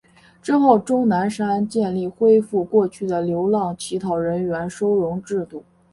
[0.41, 5.63] 之后钟南山建议恢复过去的流浪乞讨人员收容制度。